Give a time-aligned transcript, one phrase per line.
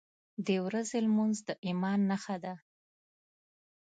[0.45, 2.53] •د ورځې لمونځ د ایمان نښه ده.